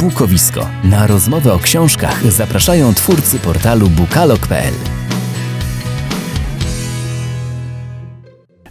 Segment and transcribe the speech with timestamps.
[0.00, 0.66] Bukowisko.
[0.84, 4.74] Na rozmowę o książkach zapraszają twórcy portalu bukalog.pl.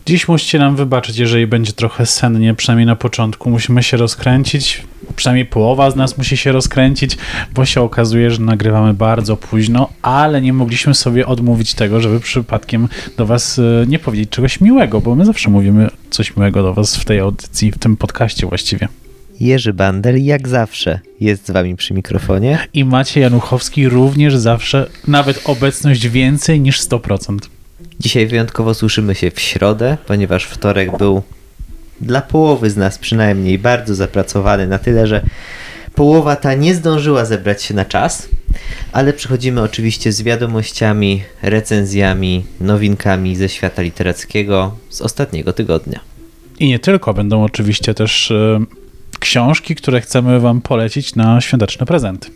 [0.05, 3.49] Dziś musicie nam wybaczyć, jeżeli będzie trochę sennie, przynajmniej na początku.
[3.49, 4.83] Musimy się rozkręcić,
[5.15, 7.17] przynajmniej połowa z nas musi się rozkręcić,
[7.53, 12.87] bo się okazuje, że nagrywamy bardzo późno, ale nie mogliśmy sobie odmówić tego, żeby przypadkiem
[13.17, 16.95] do Was e, nie powiedzieć czegoś miłego, bo my zawsze mówimy coś miłego do Was
[16.95, 18.87] w tej audycji, w tym podcaście właściwie.
[19.39, 22.59] Jerzy Bandel jak zawsze jest z wami przy mikrofonie.
[22.73, 27.37] I Maciej Januchowski również zawsze, nawet obecność więcej niż 100%.
[27.99, 31.21] Dzisiaj wyjątkowo słyszymy się w środę, ponieważ wtorek był
[32.01, 35.21] dla połowy z nas przynajmniej bardzo zapracowany na tyle, że
[35.95, 38.29] połowa ta nie zdążyła zebrać się na czas,
[38.91, 45.99] ale przychodzimy oczywiście z wiadomościami, recenzjami, nowinkami ze świata literackiego z ostatniego tygodnia.
[46.59, 48.59] I nie tylko, będą oczywiście też e,
[49.19, 52.29] książki, które chcemy Wam polecić na świąteczne prezenty.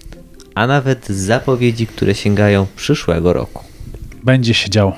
[0.55, 3.63] A nawet zapowiedzi, które sięgają przyszłego roku.
[4.23, 4.96] Będzie się działo.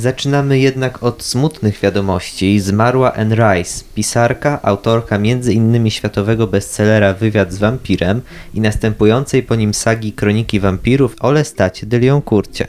[0.00, 2.60] Zaczynamy jednak od smutnych wiadomości.
[2.60, 5.90] Zmarła Anne Rice, pisarka, autorka m.in.
[5.90, 8.20] światowego bestsellera Wywiad z wampirem
[8.54, 12.66] i następującej po nim sagi Kroniki wampirów o Lestacie de Lioncourcie.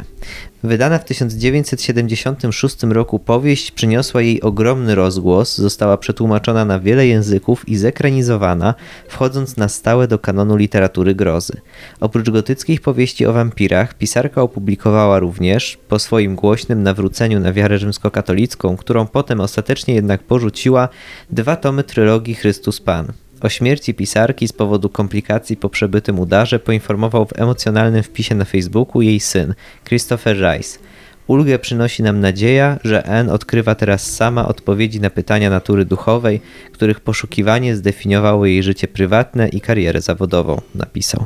[0.64, 7.78] Wydana w 1976 roku powieść przyniosła jej ogromny rozgłos, została przetłumaczona na wiele języków i
[7.78, 8.74] zekranizowana,
[9.08, 11.62] wchodząc na stałe do kanonu literatury grozy.
[12.00, 18.78] Oprócz gotyckich powieści o wampirach, pisarka opublikowała również, po swoim głośnym nawróceniu na wiarę rzymskokatolicką,
[18.78, 20.90] którą potem ostatecznie jednak porzuciła,
[21.30, 23.14] dwa tomy trylogii Chrystus Pan.
[23.42, 29.02] O śmierci pisarki z powodu komplikacji po przebytym udarze poinformował w emocjonalnym wpisie na Facebooku
[29.02, 29.54] jej syn,
[29.86, 30.80] Christopher Rice.
[31.28, 37.00] Ulgę przynosi nam nadzieja, że Anne odkrywa teraz sama odpowiedzi na pytania natury duchowej, których
[37.00, 41.26] poszukiwanie zdefiniowało jej życie prywatne i karierę zawodową, napisał.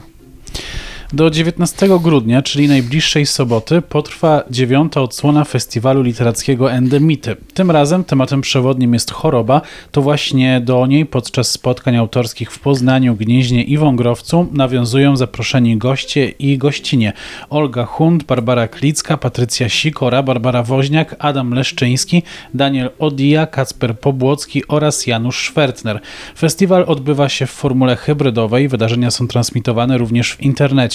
[1.13, 7.35] Do 19 grudnia, czyli najbliższej soboty, potrwa dziewiąta odsłona festiwalu literackiego Endemity.
[7.53, 9.61] Tym razem tematem przewodnim jest choroba.
[9.91, 16.29] To właśnie do niej podczas spotkań autorskich w Poznaniu, Gnieźnie i Wągrowcu nawiązują zaproszeni goście
[16.29, 17.13] i gościnie.
[17.49, 25.07] Olga Hund, Barbara Klicka, Patrycja Sikora, Barbara Woźniak, Adam Leszczyński, Daniel Odija, Kacper Pobłocki oraz
[25.07, 25.99] Janusz Szwertner.
[26.37, 28.67] Festiwal odbywa się w formule hybrydowej.
[28.67, 30.94] Wydarzenia są transmitowane również w internecie.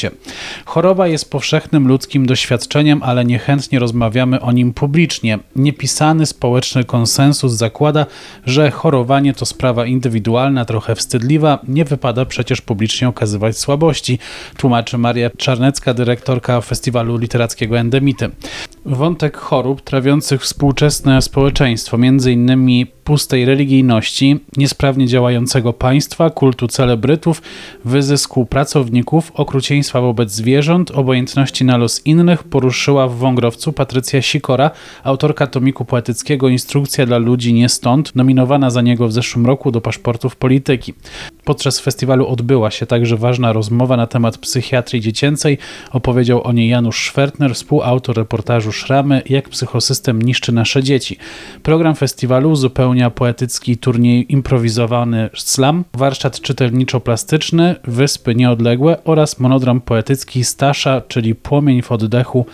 [0.64, 5.38] Choroba jest powszechnym ludzkim doświadczeniem, ale niechętnie rozmawiamy o nim publicznie.
[5.56, 8.06] Niepisany społeczny konsensus zakłada,
[8.46, 14.18] że chorowanie to sprawa indywidualna, trochę wstydliwa, nie wypada przecież publicznie okazywać słabości,
[14.56, 18.30] tłumaczy Maria Czarnecka, dyrektorka Festiwalu Literackiego Endemity.
[18.84, 21.98] Wątek chorób trawiących współczesne społeczeństwo,
[22.30, 27.42] innymi pustej religijności, niesprawnie działającego państwa, kultu celebrytów,
[27.84, 34.70] wyzysku pracowników, okrucieństwa wobec zwierząt, obojętności na los innych poruszyła w Wągrowcu Patrycja Sikora,
[35.04, 39.80] autorka tomiku poetyckiego Instrukcja dla ludzi nie stąd, nominowana za niego w zeszłym roku do
[39.80, 40.94] paszportów polityki.
[41.44, 45.58] Podczas festiwalu odbyła się także ważna rozmowa na temat psychiatrii dziecięcej.
[45.92, 51.16] Opowiedział o niej Janusz Szwertner, współautor reportażu Szramy, jak psychosystem niszczy nasze dzieci.
[51.62, 61.00] Program festiwalu uzupełnia poetycki turniej improwizowany slam, warsztat czytelniczo-plastyczny, wyspy nieodległe oraz monodram poetycki Stasza,
[61.08, 62.46] czyli Płomień w oddechu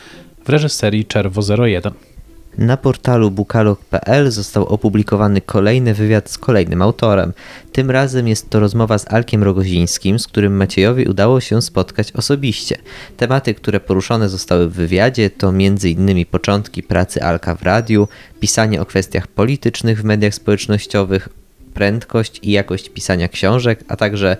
[0.45, 2.16] w reżyserii Czerwo 01.
[2.59, 7.33] Na portalu bukalog.pl został opublikowany kolejny wywiad z kolejnym autorem.
[7.73, 12.79] Tym razem jest to rozmowa z Alkiem Rogozińskim, z którym Maciejowi udało się spotkać osobiście.
[13.17, 16.27] Tematy, które poruszone zostały w wywiadzie to m.in.
[16.27, 18.09] początki pracy Alka w radiu,
[18.41, 21.29] pisanie o kwestiach politycznych w mediach społecznościowych,
[21.75, 24.37] prędkość i jakość pisania książek, a także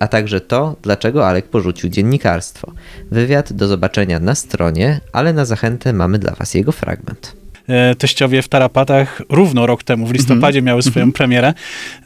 [0.00, 2.72] a także to, dlaczego Alek porzucił dziennikarstwo.
[3.10, 7.43] Wywiad do zobaczenia na stronie, ale na zachętę mamy dla Was jego fragment.
[7.68, 11.54] E, teściowie w Tarapatach równo rok temu, w listopadzie miały swoją premierę.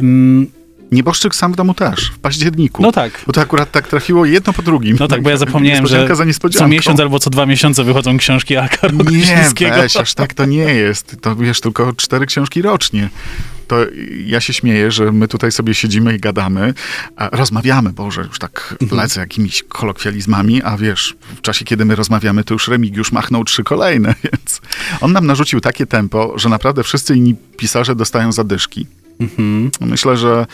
[0.00, 0.46] Mm,
[0.92, 2.82] Nieboszczyk sam w domu też, w październiku.
[2.82, 3.22] No tak.
[3.26, 4.96] Bo to akurat tak trafiło jedno po drugim.
[5.00, 6.08] No tak, bo ja zapomniałem, że
[6.52, 10.56] co miesiąc albo co dwa miesiące wychodzą książki Alka Nie, weź, aż tak to nie
[10.74, 11.16] jest.
[11.20, 13.08] To wiesz, tylko cztery książki rocznie.
[13.68, 13.76] To
[14.26, 16.74] ja się śmieję, że my tutaj sobie siedzimy i gadamy,
[17.16, 19.00] a rozmawiamy, Boże, już tak Mhm.
[19.00, 23.64] lecę jakimiś kolokwializmami, a wiesz, w czasie, kiedy my rozmawiamy, to już Remigiusz machnął trzy
[23.64, 24.60] kolejne, więc
[25.00, 28.86] on nam narzucił takie tempo, że naprawdę wszyscy inni pisarze dostają zadyszki.
[29.20, 29.70] Mhm.
[29.80, 30.46] Myślę, że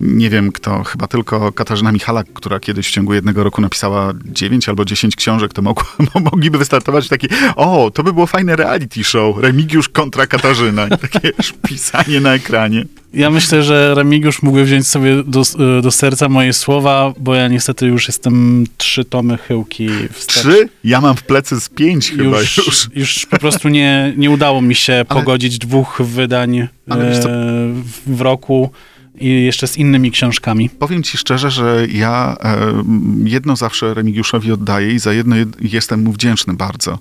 [0.00, 4.68] nie wiem kto, chyba tylko Katarzyna Michalak, która kiedyś w ciągu jednego roku napisała 9
[4.68, 5.84] albo 10 książek, to mogła,
[6.32, 10.86] mogliby wystartować w taki, o, to by było fajne reality show, Remigiusz kontra Katarzyna.
[10.86, 11.32] I takie
[11.68, 12.84] pisanie na ekranie.
[13.14, 15.42] Ja myślę, że Remigiusz mógłby wziąć sobie do,
[15.82, 20.34] do serca moje słowa, bo ja niestety już jestem trzy tomy chyłki wstecz.
[20.36, 20.68] Trzy?
[20.84, 22.56] Ja mam w plecy z pięć chyba już.
[22.56, 26.68] Już, już po prostu nie, nie udało mi się Ale- pogodzić dwóch wydań e,
[28.06, 28.70] w roku
[29.20, 30.70] i jeszcze z innymi książkami.
[30.70, 32.56] Powiem ci szczerze, że ja e,
[33.24, 36.98] jedno zawsze Remigiuszowi oddaję i za jedno jed- jestem mu wdzięczny bardzo.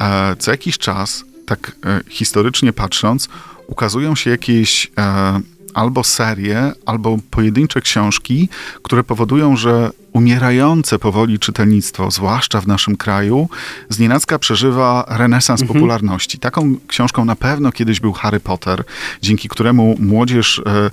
[0.00, 3.28] E, co jakiś czas, tak e, historycznie patrząc,
[3.66, 5.40] ukazują się jakieś e,
[5.74, 8.48] albo serie, albo pojedyncze książki,
[8.82, 13.48] które powodują, że umierające powoli czytelnictwo, zwłaszcza w naszym kraju,
[13.88, 16.38] znienacka przeżywa renesans popularności.
[16.38, 18.84] Taką książką na pewno kiedyś był Harry Potter,
[19.22, 20.90] dzięki któremu młodzież e,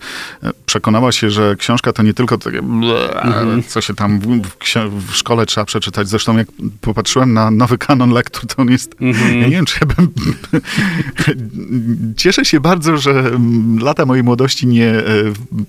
[0.47, 3.09] e, przekonała się, że książka to nie tylko takie ble,
[3.67, 4.41] co się tam w,
[5.07, 6.07] w, szkole trzeba przeczytać.
[6.07, 6.47] Zresztą jak
[6.81, 8.95] popatrzyłem na nowy kanon lektur, to on jest...
[8.99, 10.11] Ja nie wiem, czy ja bym...
[12.17, 15.03] Cieszę się bardzo, że mm, lata mojej młodości nie e,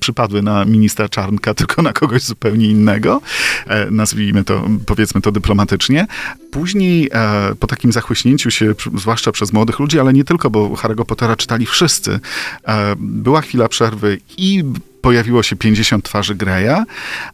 [0.01, 3.21] przypadły na ministra Czarnka, tylko na kogoś zupełnie innego.
[3.67, 6.07] E, nazwijmy to, powiedzmy to dyplomatycznie.
[6.51, 11.05] Później, e, po takim zachłyśnięciu się, zwłaszcza przez młodych ludzi, ale nie tylko, bo Harry'ego
[11.05, 12.21] Pottera czytali wszyscy,
[12.65, 14.65] e, była chwila przerwy i
[15.03, 16.85] pojawiło się 50 twarzy Greya,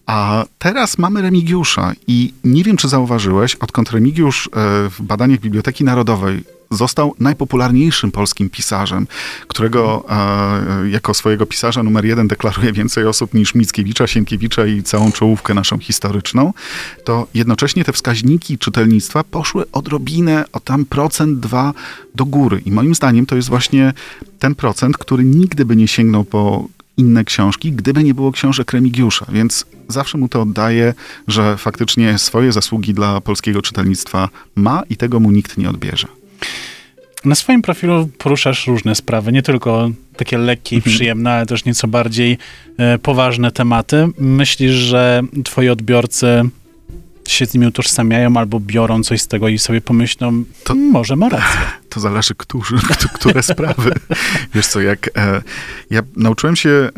[0.06, 4.50] a teraz mamy Remigiusza i nie wiem, czy zauważyłeś, odkąd Remigiusz
[4.90, 9.06] w badaniach Biblioteki Narodowej został najpopularniejszym polskim pisarzem,
[9.48, 15.12] którego e, jako swojego pisarza numer jeden deklaruje więcej osób niż Mickiewicza, Sienkiewicza i całą
[15.12, 16.52] czołówkę naszą historyczną,
[17.04, 21.72] to jednocześnie te wskaźniki czytelnictwa poszły odrobinę, o tam procent, dwa
[22.14, 22.62] do góry.
[22.64, 23.92] I moim zdaniem to jest właśnie
[24.38, 29.26] ten procent, który nigdy by nie sięgnął po inne książki, gdyby nie było książek Remigiusza,
[29.32, 30.94] więc zawsze mu to oddaję,
[31.28, 36.17] że faktycznie swoje zasługi dla polskiego czytelnictwa ma i tego mu nikt nie odbierze.
[37.24, 41.88] Na swoim profilu poruszasz różne sprawy, nie tylko takie lekkie i przyjemne, ale też nieco
[41.88, 42.38] bardziej
[42.78, 44.08] e, poważne tematy.
[44.18, 46.42] Myślisz, że twoi odbiorcy
[47.28, 51.28] się z nimi utożsamiają albo biorą coś z tego i sobie pomyślą, to może ma
[51.28, 51.60] rację.
[51.88, 52.76] To zależy, którzy,
[53.18, 53.92] które sprawy.
[54.54, 55.42] Wiesz co, jak e,
[55.90, 56.90] ja nauczyłem się e,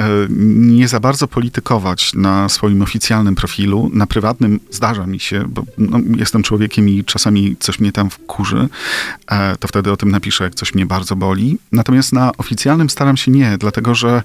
[0.49, 5.99] nie za bardzo politykować na swoim oficjalnym profilu, na prywatnym zdarza mi się, bo no,
[6.17, 8.69] jestem człowiekiem i czasami coś mnie tam wkurzy,
[9.31, 11.59] e, to wtedy o tym napiszę, jak coś mnie bardzo boli.
[11.73, 14.23] Natomiast na oficjalnym staram się nie, dlatego że,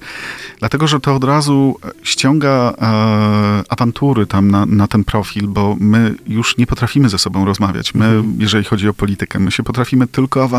[0.59, 6.15] dlatego, że to od razu ściąga e, awantury tam na, na ten profil, bo my
[6.27, 7.93] już nie potrafimy ze sobą rozmawiać.
[7.93, 10.54] My, jeżeli chodzi o politykę, my się potrafimy tylko awanturować.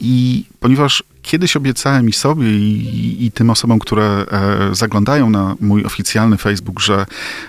[0.00, 5.84] I ponieważ kiedyś obiecałem i sobie, i, i tym osobom, które e, zaglądają na mój
[5.84, 7.06] oficjalny Facebook, że,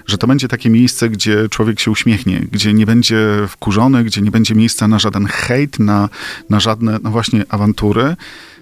[0.07, 3.17] że to będzie takie miejsce, gdzie człowiek się uśmiechnie, gdzie nie będzie
[3.47, 6.09] wkurzony, gdzie nie będzie miejsca na żaden hejt, na,
[6.49, 8.15] na żadne, no właśnie, awantury,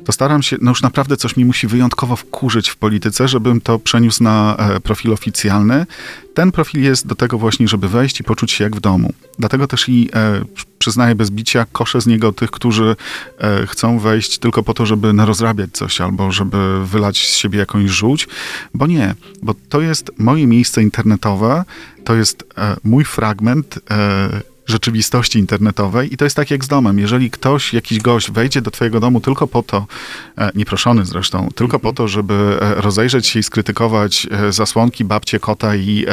[0.08, 3.80] to staram się, no już naprawdę coś mi musi wyjątkowo wkurzyć w polityce, żebym to
[3.80, 5.86] przeniósł na e, profil oficjalny.
[6.34, 9.14] Ten profil jest do tego właśnie, żeby wejść i poczuć się jak w domu.
[9.40, 10.42] Dlatego też i e,
[10.80, 12.96] przyznaję bez bicia, koszę z niego tych, którzy
[13.40, 17.90] e, chcą wejść tylko po to, żeby narozrabiać coś albo żeby wylać z siebie jakąś
[17.90, 18.28] żółć,
[18.74, 21.64] bo nie, bo to jest moje miejsce internetowe,
[22.04, 24.30] to jest e, mój fragment e,
[24.68, 27.00] rzeczywistości internetowej i to jest tak jak z domem.
[27.00, 29.86] Jeżeli ktoś, jakiś gość wejdzie do twojego domu tylko po to,
[30.38, 35.40] e, nieproszony zresztą, tylko po to, żeby e, rozejrzeć się i skrytykować e, zasłonki, babcie,
[35.40, 36.06] kota i,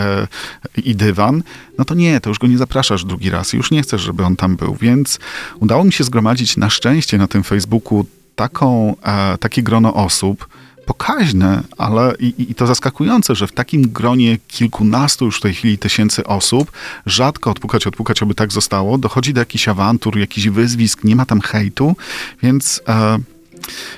[0.84, 1.42] i dywan,
[1.78, 4.36] no to nie, to już go nie zapraszasz drugi raz już nie chcesz, żeby on
[4.36, 4.76] tam był.
[4.80, 5.18] Więc
[5.60, 8.06] udało mi się zgromadzić na szczęście na tym Facebooku
[8.36, 8.96] taką,
[9.40, 10.48] takie grono osób,
[10.86, 15.78] pokaźne, ale i, i to zaskakujące, że w takim gronie kilkunastu już w tej chwili
[15.78, 16.72] tysięcy osób,
[17.06, 21.40] rzadko odpukać, odpukać, aby tak zostało, dochodzi do jakichś awantur, jakichś wyzwisk, nie ma tam
[21.40, 21.96] hejtu,
[22.42, 22.82] więc...
[22.88, 23.18] E,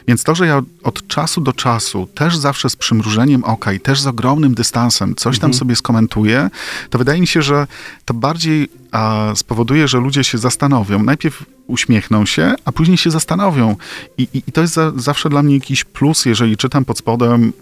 [0.09, 4.01] więc to, że ja od czasu do czasu, też zawsze z przymrużeniem oka i też
[4.01, 6.51] z ogromnym dystansem coś tam sobie skomentuję,
[6.91, 7.67] to wydaje mi się, że
[8.05, 11.03] to bardziej a, spowoduje, że ludzie się zastanowią.
[11.03, 13.77] Najpierw uśmiechną się, a później się zastanowią.
[14.19, 17.53] I, i, i to jest za, zawsze dla mnie jakiś plus, jeżeli czytam pod spodem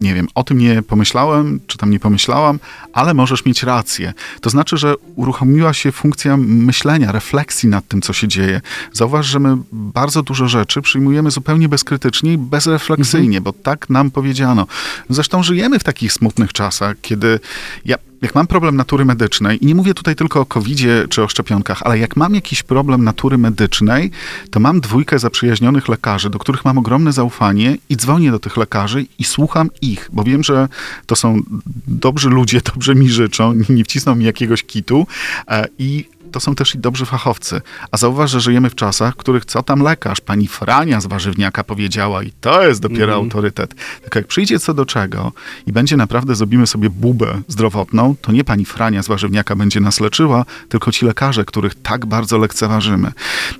[0.00, 2.58] nie wiem, o tym nie pomyślałem, czy tam nie pomyślałam,
[2.92, 4.12] ale możesz mieć rację.
[4.40, 8.60] To znaczy, że uruchomiła się funkcja myślenia, refleksji nad tym, co się dzieje.
[8.92, 14.66] Zauważ, że my bardzo dużo rzeczy przyjmujemy zupełnie bezkrytycznie i bezrefleksyjnie, bo tak nam powiedziano.
[15.10, 17.40] Zresztą żyjemy w takich smutnych czasach, kiedy
[17.84, 21.28] ja, jak mam problem natury medycznej, i nie mówię tutaj tylko o COVID-zie czy o
[21.28, 24.10] szczepionkach, ale jak mam jakiś problem natury medycznej,
[24.50, 29.06] to mam dwójkę zaprzyjaźnionych lekarzy, do których mam ogromne zaufanie i dzwonię do tych lekarzy
[29.18, 30.68] i słucham ich, bo wiem, że
[31.06, 31.40] to są
[31.88, 35.06] dobrzy ludzie, dobrze mi życzą, nie wcisną mi jakiegoś kitu
[35.48, 37.60] e, i to są też i dobrzy fachowcy.
[37.90, 41.64] A zauważ, że żyjemy w czasach, w których co tam lekarz, pani Frania z warzywniaka
[41.64, 43.74] powiedziała i to jest dopiero autorytet.
[44.02, 45.32] Tylko jak przyjdzie co do czego
[45.66, 50.00] i będzie naprawdę, zrobimy sobie bubę zdrowotną, to nie pani Frania z warzywniaka będzie nas
[50.00, 53.12] leczyła, tylko ci lekarze, których tak bardzo lekceważymy.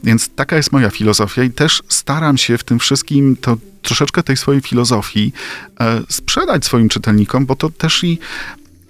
[0.04, 4.36] Więc taka jest moja filozofia i też staram się w tym wszystkim to troszeczkę tej
[4.36, 5.32] swojej filozofii
[5.80, 8.18] e, sprzedać swoim czytelnikom, bo to też i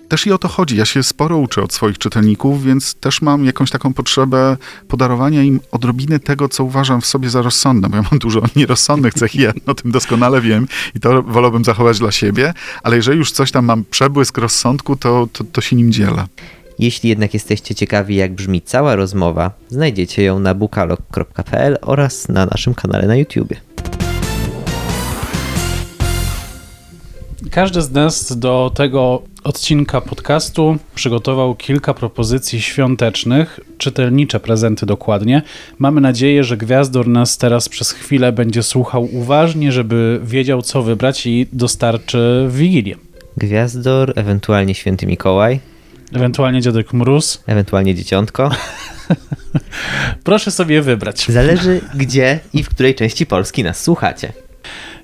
[0.09, 0.77] też i o to chodzi.
[0.77, 4.57] Ja się sporo uczę od swoich czytelników, więc też mam jakąś taką potrzebę
[4.89, 9.15] podarowania im odrobiny tego, co uważam w sobie za rozsądne, bo ja mam dużo nierozsądnych
[9.15, 13.19] cech i ja o tym doskonale wiem i to wolałbym zachować dla siebie, ale jeżeli
[13.19, 16.27] już coś tam mam przebłysk rozsądku, to, to, to się nim dzielę.
[16.79, 22.75] Jeśli jednak jesteście ciekawi, jak brzmi cała rozmowa, znajdziecie ją na bukalog.pl oraz na naszym
[22.75, 23.68] kanale na YouTubie.
[27.59, 35.43] Każdy z nas do tego odcinka podcastu przygotował kilka propozycji świątecznych, czytelnicze prezenty dokładnie.
[35.79, 41.27] Mamy nadzieję, że Gwiazdor nas teraz przez chwilę będzie słuchał uważnie, żeby wiedział, co wybrać
[41.27, 42.97] i dostarczy w Wigilię.
[43.37, 45.61] Gwiazdor, ewentualnie Święty Mikołaj,
[46.13, 47.43] Ewentualnie Dziadek Mróz.
[47.47, 48.51] ewentualnie Dzieciątko.
[50.25, 51.27] Proszę sobie wybrać.
[51.29, 54.33] Zależy gdzie i w której części Polski nas słuchacie.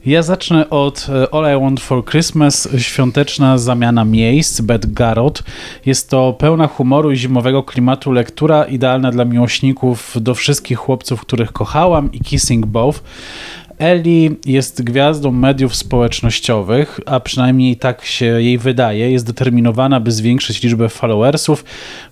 [0.06, 5.42] Ja zacznę od e, All I Want for Christmas, świąteczna zamiana miejsc, Beth Garrott.
[5.86, 11.52] Jest to pełna humoru i zimowego klimatu lektura, idealna dla miłośników do wszystkich chłopców, których
[11.52, 13.02] kochałam i Kissing Both.
[13.78, 19.10] Ellie jest gwiazdą mediów społecznościowych, a przynajmniej tak się jej wydaje.
[19.10, 21.64] Jest determinowana, by zwiększyć liczbę followersów.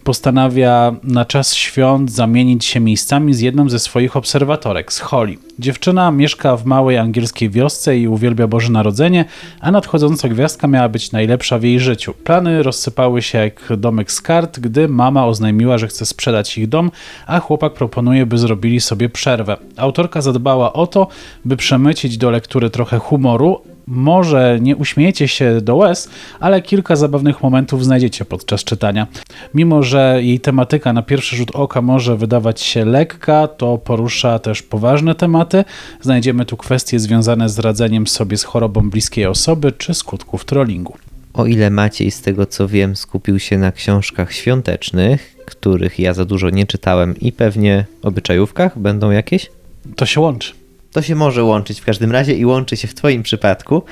[0.05, 5.37] Postanawia na czas świąt zamienić się miejscami z jedną ze swoich obserwatorek, z Holly.
[5.59, 9.25] Dziewczyna mieszka w małej angielskiej wiosce i uwielbia Boże Narodzenie,
[9.61, 12.15] a nadchodząca gwiazdka miała być najlepsza w jej życiu.
[12.15, 16.91] Plany rozsypały się jak domek z kart, gdy mama oznajmiła, że chce sprzedać ich dom,
[17.27, 19.57] a chłopak proponuje, by zrobili sobie przerwę.
[19.77, 21.09] Autorka zadbała o to,
[21.45, 26.09] by przemycić do lektury trochę humoru, może nie uśmiejecie się do łez,
[26.41, 29.07] ale kilka zabawnych momentów znajdziecie podczas czytania.
[29.55, 34.63] Mimo, że jej tematyka na pierwszy rzut oka może wydawać się lekka, to porusza też
[34.63, 35.65] poważne tematy.
[36.01, 40.97] Znajdziemy tu kwestie związane z radzeniem sobie z chorobą bliskiej osoby czy skutków trollingu.
[41.35, 46.25] O ile Maciej, z tego co wiem, skupił się na książkach świątecznych, których ja za
[46.25, 49.51] dużo nie czytałem i pewnie obyczajówkach będą jakieś?
[49.97, 50.62] To się łączy.
[50.93, 53.83] To się może łączyć w każdym razie i łączy się w Twoim przypadku.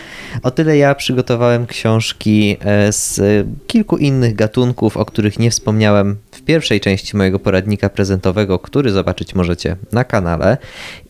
[0.42, 3.20] O tyle ja przygotowałem książki e, z
[3.66, 9.34] kilku innych gatunków, o których nie wspomniałem w pierwszej części mojego poradnika prezentowego, który zobaczyć
[9.34, 10.56] możecie na kanale.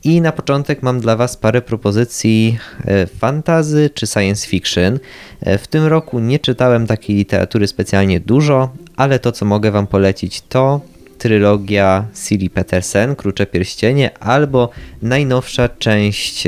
[0.05, 4.99] I na początek mam dla Was parę propozycji e, fantazy czy science fiction.
[5.41, 9.87] E, W tym roku nie czytałem takiej literatury specjalnie dużo, ale to co mogę Wam
[9.87, 10.81] polecić to
[11.21, 14.71] trylogia Siri Petersen, Krucze Pierścienie, albo
[15.03, 16.43] najnowsza część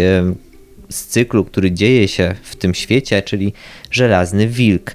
[0.88, 3.52] z cyklu, który dzieje się w tym świecie, czyli
[3.90, 4.94] Żelazny Wilk.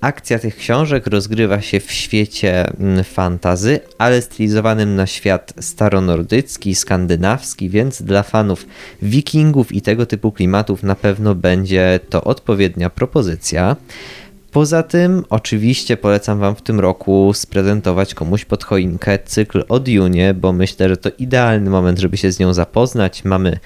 [0.00, 7.68] Akcja tych książek rozgrywa się w świecie mm, fantazy, ale stylizowanym na świat staronordycki, skandynawski,
[7.68, 8.66] więc dla fanów
[9.02, 13.76] wikingów i tego typu klimatów na pewno będzie to odpowiednia propozycja.
[14.52, 20.34] Poza tym, oczywiście polecam Wam w tym roku sprezentować komuś pod choinkę cykl o Dune,
[20.34, 23.24] bo myślę, że to idealny moment, żeby się z nią zapoznać.
[23.24, 23.58] Mamy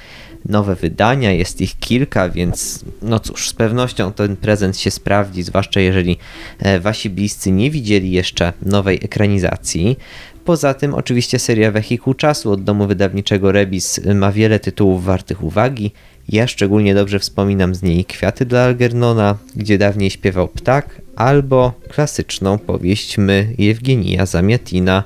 [0.45, 5.81] nowe wydania, jest ich kilka, więc no cóż, z pewnością ten prezent się sprawdzi, zwłaszcza
[5.81, 6.17] jeżeli
[6.59, 9.97] e, Wasi bliscy nie widzieli jeszcze nowej ekranizacji.
[10.45, 15.93] Poza tym, oczywiście, seria Wehikuł Czasu od domu wydawniczego Rebis ma wiele tytułów wartych uwagi.
[16.29, 22.59] Ja szczególnie dobrze wspominam z niej Kwiaty dla Algernona, gdzie dawniej śpiewał ptak, albo klasyczną
[22.59, 25.05] powieść My Jewgenija Zamiatina.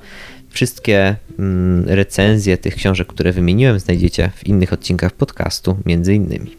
[0.51, 6.57] Wszystkie mm, recenzje tych książek, które wymieniłem, znajdziecie w innych odcinkach podcastu, między innymi.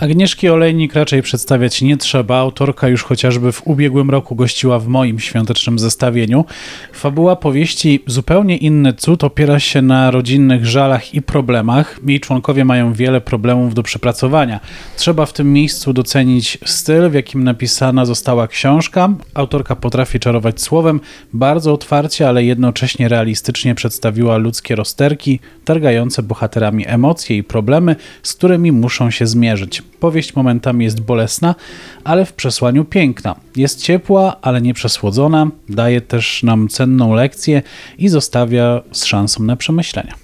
[0.00, 2.36] Agnieszki Olejnik raczej przedstawiać nie trzeba.
[2.36, 6.44] Autorka już chociażby w ubiegłym roku gościła w moim świątecznym zestawieniu.
[6.92, 12.00] Fabuła powieści Zupełnie inny cud opiera się na rodzinnych żalach i problemach.
[12.06, 14.60] Jej członkowie mają wiele problemów do przepracowania.
[14.96, 19.08] Trzeba w tym miejscu docenić styl, w jakim napisana została książka.
[19.34, 21.00] Autorka potrafi czarować słowem,
[21.32, 28.72] bardzo otwarcie, ale jednocześnie realistycznie przedstawiła ludzkie rozterki, targające bohaterami emocje i problemy, z którymi
[28.72, 29.85] muszą się zmierzyć.
[30.00, 31.54] Powieść momentami jest bolesna,
[32.04, 33.36] ale w przesłaniu piękna.
[33.56, 37.62] Jest ciepła, ale nie przesłodzona, daje też nam cenną lekcję
[37.98, 40.14] i zostawia z szansą na przemyślenia.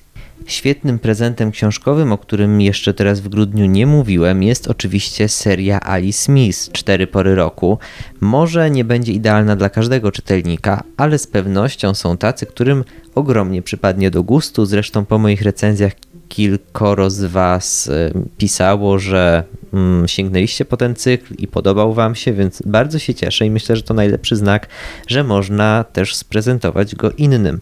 [0.47, 6.13] Świetnym prezentem książkowym, o którym jeszcze teraz w grudniu nie mówiłem, jest oczywiście seria Ali
[6.13, 7.79] Smith Cztery pory roku.
[8.21, 14.11] Może nie będzie idealna dla każdego czytelnika, ale z pewnością są tacy, którym ogromnie przypadnie
[14.11, 14.67] do gustu.
[14.67, 15.93] Zresztą po moich recenzjach
[16.33, 22.33] kilkoro z Was y, pisało, że mm, sięgnęliście po ten cykl i podobał Wam się,
[22.33, 24.69] więc bardzo się cieszę i myślę, że to najlepszy znak,
[25.07, 27.61] że można też sprezentować go innym.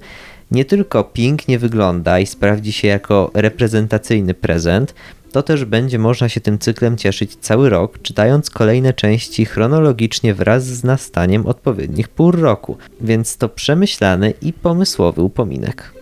[0.50, 4.94] Nie tylko pięknie wygląda i sprawdzi się jako reprezentacyjny prezent,
[5.32, 10.64] to też będzie można się tym cyklem cieszyć cały rok, czytając kolejne części chronologicznie wraz
[10.64, 15.92] z nastaniem odpowiednich pór roku, więc to przemyślany i pomysłowy upominek.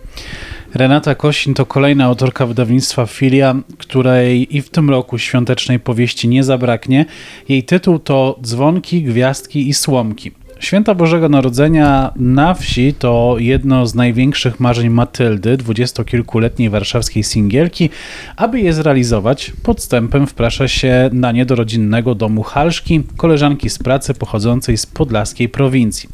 [0.73, 6.43] Renata Kosin to kolejna autorka wydawnictwa Filia, której i w tym roku świątecznej powieści nie
[6.43, 7.05] zabraknie.
[7.49, 10.31] Jej tytuł to Dzwonki, Gwiazdki i Słomki.
[10.59, 17.89] Święta Bożego Narodzenia na wsi to jedno z największych marzeń Matyldy, dwudziestokilkuletniej warszawskiej singielki.
[18.35, 24.13] Aby je zrealizować, podstępem wprasza się na nie do rodzinnego domu Halszki, koleżanki z pracy
[24.13, 26.09] pochodzącej z podlaskiej prowincji.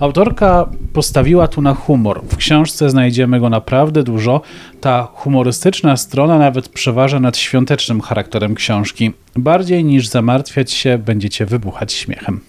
[0.00, 2.22] Autorka postawiła tu na humor.
[2.28, 4.40] W książce znajdziemy go naprawdę dużo.
[4.80, 9.12] Ta humorystyczna strona nawet przeważa nad świątecznym charakterem książki.
[9.36, 12.40] Bardziej niż zamartwiać się, będziecie wybuchać śmiechem.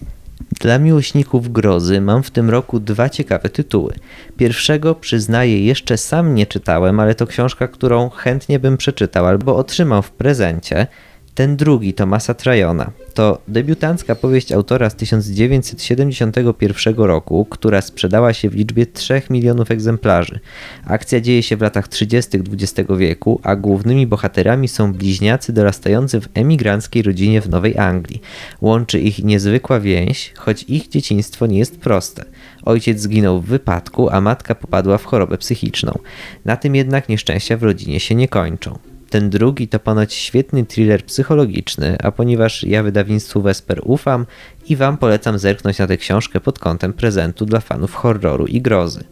[0.60, 3.94] Dla miłośników grozy mam w tym roku dwa ciekawe tytuły.
[4.36, 10.02] Pierwszego przyznaję jeszcze sam nie czytałem, ale to książka, którą chętnie bym przeczytał albo otrzymał
[10.02, 10.86] w prezencie.
[11.34, 18.54] Ten drugi Tomasa Trajona to debiutancka powieść autora z 1971 roku, która sprzedała się w
[18.54, 20.40] liczbie 3 milionów egzemplarzy.
[20.84, 22.38] Akcja dzieje się w latach 30.
[22.38, 28.22] XX wieku, a głównymi bohaterami są bliźniacy dorastający w emigranckiej rodzinie w Nowej Anglii.
[28.60, 32.24] Łączy ich niezwykła więź, choć ich dzieciństwo nie jest proste.
[32.62, 35.98] Ojciec zginął w wypadku, a matka popadła w chorobę psychiczną.
[36.44, 38.91] Na tym jednak nieszczęścia w rodzinie się nie kończą.
[39.12, 44.26] Ten drugi to ponoć świetny thriller psychologiczny, a ponieważ ja wydawnictwu Vesper ufam
[44.68, 49.04] i Wam polecam zerknąć na tę książkę pod kątem prezentu dla fanów horroru i grozy.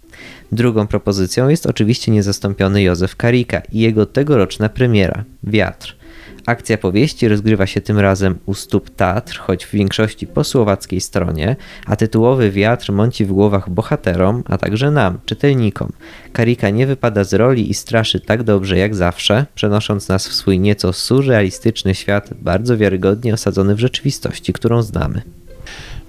[0.53, 6.00] Drugą propozycją jest oczywiście niezastąpiony Józef Karika i jego tegoroczna premiera Wiatr.
[6.47, 11.57] Akcja powieści rozgrywa się tym razem u stóp Tatr, choć w większości po słowackiej stronie,
[11.87, 15.93] a tytułowy wiatr mąci w głowach bohaterom, a także nam, czytelnikom.
[16.33, 20.61] Karika nie wypada z roli i straszy tak dobrze jak zawsze, przenosząc nas w swój
[20.61, 25.23] nieco surrealistyczny świat, bardzo wiarygodnie osadzony w rzeczywistości, którą znamy.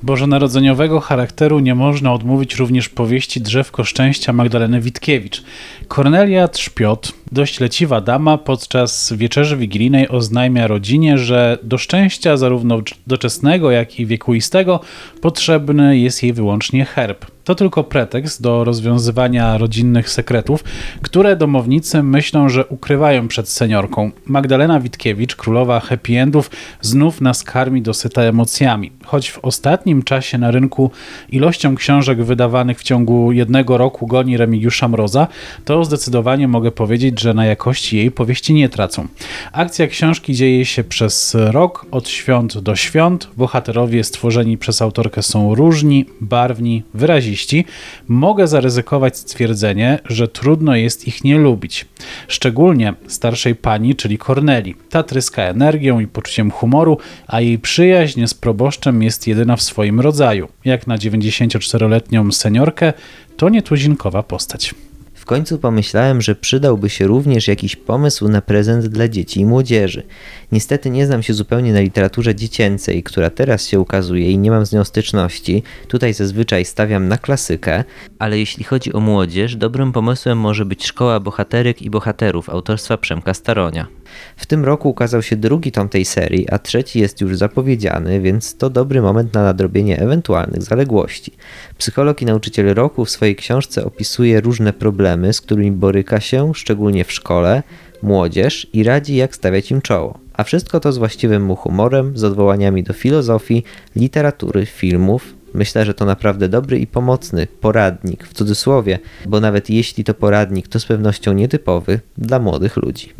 [0.04, 5.44] Bożonarodzeniowego charakteru nie można odmówić również powieści Drzewko Szczęścia Magdaleny Witkiewicz.
[5.88, 13.72] Kornelia Trzpiot, dość leciwa dama, podczas wieczerzy wigilijnej oznajmia rodzinie, że do szczęścia zarówno doczesnego,
[13.72, 14.80] jak i wiekuistego
[15.22, 17.26] potrzebny jest jej wyłącznie herb.
[17.44, 20.64] To tylko pretekst do rozwiązywania rodzinnych sekretów,
[21.02, 24.12] które domownicy myślą, że ukrywają przed seniorką.
[24.26, 28.92] Magdalena Witkiewicz, królowa happy endów, znów nas karmi dosyta emocjami.
[29.06, 30.92] Choć w ostatnim czasie na rynku
[31.30, 35.28] ilością książek wydawanych w ciągu jednego roku goni Remigiusza Mroza,
[35.66, 39.08] to zdecydowanie mogę powiedzieć, że na jakości jej powieści nie tracą.
[39.52, 43.28] Akcja książki dzieje się przez rok, od świąt do świąt.
[43.38, 47.66] Bohaterowie stworzeni przez autorkę są różni, barwni, wyraziści
[48.08, 51.86] mogę zaryzykować stwierdzenie, że trudno jest ich nie lubić.
[52.28, 54.76] Szczególnie starszej pani, czyli Corneli.
[54.90, 60.00] Ta tryska energią i poczuciem humoru, a jej przyjaźń z proboszczem jest jedyna w swoim
[60.00, 60.48] rodzaju.
[60.66, 62.94] Jak na 94-letnią seniorkę,
[63.38, 64.74] to nietuzinkowa postać.
[65.22, 70.04] W końcu pomyślałem, że przydałby się również jakiś pomysł na prezent dla dzieci i młodzieży.
[70.52, 74.66] Niestety nie znam się zupełnie na literaturze dziecięcej, która teraz się ukazuje i nie mam
[74.66, 75.64] z nią styczności.
[75.88, 77.84] Tutaj zazwyczaj stawiam na klasykę,
[78.20, 83.34] ale jeśli chodzi o młodzież, dobrym pomysłem może być Szkoła Bohaterek i Bohaterów autorstwa Przemka
[83.34, 84.01] Staronia.
[84.38, 88.58] W tym roku ukazał się drugi tom tej serii, a trzeci jest już zapowiedziany, więc
[88.58, 91.34] to dobry moment na nadrobienie ewentualnych zaległości.
[91.78, 97.04] Psycholog i nauczyciel roku w swojej książce opisuje różne problemy, z którymi boryka się, szczególnie
[97.04, 97.64] w szkole,
[98.04, 100.20] młodzież i radzi jak stawiać im czoło.
[100.34, 103.64] A wszystko to z właściwym mu humorem, z odwołaniami do filozofii,
[103.96, 110.04] literatury, filmów, Myślę, że to naprawdę dobry i pomocny poradnik, w cudzysłowie, bo nawet jeśli
[110.04, 113.14] to poradnik, to z pewnością nietypowy dla młodych ludzi.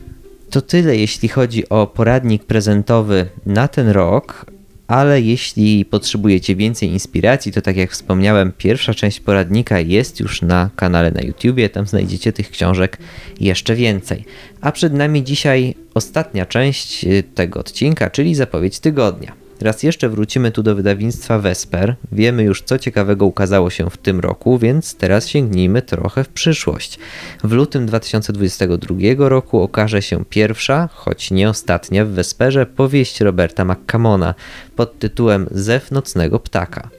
[0.52, 4.46] To tyle, jeśli chodzi o poradnik prezentowy na ten rok,
[4.88, 10.70] ale jeśli potrzebujecie więcej inspiracji, to tak jak wspomniałem, pierwsza część poradnika jest już na
[10.76, 12.98] kanale na YouTubie, tam znajdziecie tych książek
[13.40, 14.26] jeszcze więcej.
[14.62, 19.41] A przed nami dzisiaj ostatnia część y, tego odcinka, czyli zapowiedź tygodnia.
[19.62, 21.96] Raz jeszcze wrócimy tu do wydawnictwa Vesper.
[22.12, 27.00] Wiemy już, co ciekawego ukazało się w tym roku, więc teraz sięgnijmy trochę w przyszłość.
[27.44, 34.36] W lutym 2022 roku okaże się pierwsza, choć nie ostatnia w Vesperze powieść Roberta McCamona
[34.76, 36.90] pod tytułem Zew nocnego ptaka.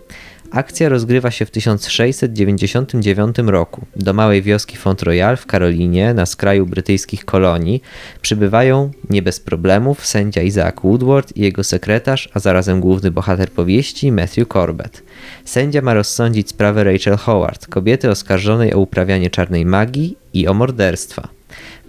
[0.52, 3.86] Akcja rozgrywa się w 1699 roku.
[3.96, 7.82] Do małej wioski Font Royal w Karolinie, na skraju brytyjskich kolonii,
[8.22, 14.12] przybywają nie bez problemów sędzia Isaac Woodward i jego sekretarz, a zarazem główny bohater powieści
[14.12, 15.02] Matthew Corbett.
[15.44, 21.28] Sędzia ma rozsądzić sprawę Rachel Howard, kobiety oskarżonej o uprawianie czarnej magii i o morderstwa.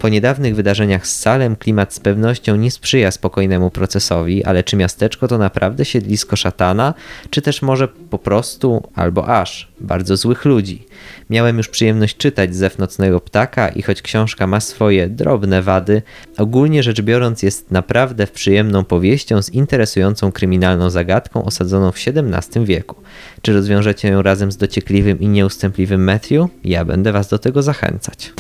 [0.04, 5.28] Po niedawnych wydarzeniach z Salem klimat z pewnością nie sprzyja spokojnemu procesowi, ale czy miasteczko
[5.28, 6.94] to naprawdę siedlisko szatana,
[7.30, 10.86] czy też może po prostu, albo aż, bardzo złych ludzi?
[11.30, 16.02] Miałem już przyjemność czytać Zew nocnego ptaka i choć książka ma swoje drobne wady,
[16.38, 22.96] ogólnie rzecz biorąc jest naprawdę przyjemną powieścią z interesującą kryminalną zagadką osadzoną w XVII wieku.
[23.42, 26.48] Czy rozwiążecie ją razem z dociekliwym i nieustępliwym Matthew?
[26.64, 28.34] Ja będę was do tego zachęcać.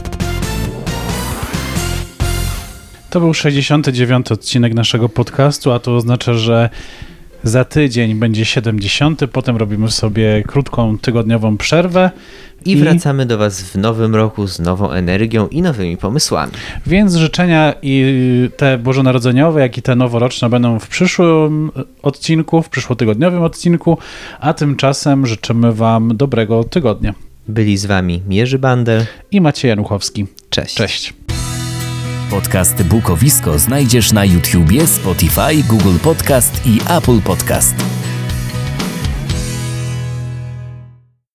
[3.14, 4.32] To był 69.
[4.32, 6.70] odcinek naszego podcastu, a to oznacza, że
[7.44, 9.22] za tydzień będzie 70.
[9.32, 12.12] Potem robimy sobie krótką tygodniową przerwę.
[12.66, 16.52] I wracamy do Was w nowym roku z nową energią i nowymi pomysłami.
[16.88, 21.72] Więc życzenia i te bożonarodzeniowe, jak i te noworoczne będą w przyszłym
[22.02, 23.98] odcinku, w przyszłotygodniowym odcinku,
[24.40, 27.14] a tymczasem życzymy Wam dobrego tygodnia.
[27.48, 30.26] Byli z Wami Jerzy Bandel i Maciej Januchowski.
[30.50, 30.76] Cześć.
[30.76, 31.14] Cześć.
[32.34, 37.76] Podcast Bukowisko znajdziesz na YouTubie, Spotify, Google Podcast i Apple Podcast.